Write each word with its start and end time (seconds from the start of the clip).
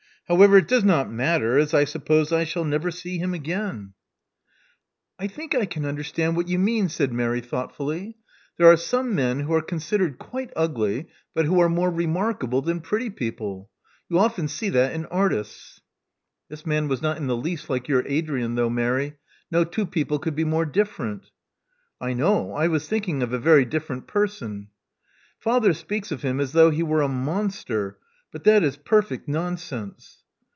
How 0.27 0.41
ever, 0.41 0.59
it 0.59 0.69
does 0.69 0.85
not 0.85 1.11
matter, 1.11 1.57
as 1.57 1.73
I 1.73 1.83
suppose 1.83 2.31
I 2.31 2.45
shall 2.45 2.63
never 2.63 2.89
see 2.89 3.17
him 3.17 3.33
again.*' 3.33 3.91
Love 5.19 5.19
Among 5.19 5.19
the 5.19 5.23
Artists 5.23 5.33
79 5.33 5.33
••I 5.33 5.33
think 5.35 5.55
I 5.61 5.65
can 5.65 5.85
understand 5.85 6.37
what 6.37 6.47
you 6.47 6.57
mean,'* 6.57 6.87
said 6.87 7.11
Mary 7.11 7.41
thoughtfully. 7.41 8.17
There 8.55 8.67
are 8.71 8.77
some 8.77 9.13
men 9.13 9.41
who 9.41 9.53
are 9.53 9.61
considered 9.61 10.17
quite 10.19 10.53
ugly, 10.55 11.09
but 11.35 11.47
who 11.47 11.59
are 11.59 11.67
more 11.67 11.91
remark 11.91 12.45
able 12.45 12.61
than 12.61 12.79
pretty 12.79 13.09
people. 13.09 13.69
You 14.07 14.19
often 14.19 14.47
see 14.47 14.69
that 14.69 14.93
in 14.93 15.05
artists." 15.07 15.81
This 16.47 16.65
man 16.65 16.87
was 16.87 17.01
not 17.01 17.17
in 17.17 17.27
the 17.27 17.35
least 17.35 17.69
like 17.69 17.89
your 17.89 18.07
Adrian, 18.07 18.55
though, 18.55 18.69
Mary. 18.69 19.15
No 19.51 19.65
two 19.65 19.85
people 19.85 20.17
could 20.17 20.33
be 20.37 20.45
more 20.45 20.65
different." 20.65 21.29
I 21.99 22.13
know. 22.13 22.53
I 22.53 22.69
was 22.69 22.87
thinking 22.87 23.21
of 23.21 23.33
a 23.33 23.37
very 23.37 23.65
different 23.65 24.07
person." 24.07 24.69
Father 25.41 25.73
speaks 25.73 26.09
of 26.09 26.21
him 26.21 26.39
as 26.39 26.53
though 26.53 26.69
he 26.69 26.83
were 26.83 27.01
a 27.01 27.09
monster; 27.09 27.97
but 28.31 28.45
that 28.45 28.63
is 28.63 28.77
perfect 28.77 29.27
nonsense." 29.27 30.19